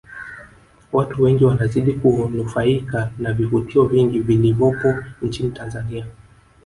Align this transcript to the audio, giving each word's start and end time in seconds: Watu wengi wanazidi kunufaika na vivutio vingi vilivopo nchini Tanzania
Watu 0.91 1.23
wengi 1.23 1.45
wanazidi 1.45 1.93
kunufaika 1.93 3.11
na 3.19 3.33
vivutio 3.33 3.85
vingi 3.85 4.19
vilivopo 4.19 4.95
nchini 5.21 5.51
Tanzania 5.51 6.05